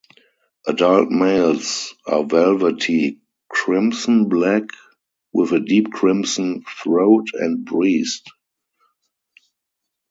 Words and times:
Adult 0.65 1.09
males 1.11 1.93
are 2.07 2.23
velvety 2.23 3.19
crimson 3.47 4.29
black 4.29 4.63
with 5.31 5.51
a 5.51 5.59
deep 5.59 5.91
crimson 5.91 6.63
throat 6.81 7.27
and 7.35 7.63
breast. 7.63 8.27